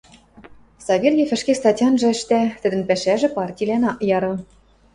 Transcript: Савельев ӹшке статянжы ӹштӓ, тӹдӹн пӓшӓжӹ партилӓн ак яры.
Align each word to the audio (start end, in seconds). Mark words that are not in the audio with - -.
Савельев 0.85 1.31
ӹшке 1.35 1.53
статянжы 1.59 2.07
ӹштӓ, 2.15 2.41
тӹдӹн 2.61 2.81
пӓшӓжӹ 2.89 3.29
партилӓн 3.35 3.83
ак 3.91 3.99
яры. 4.17 4.33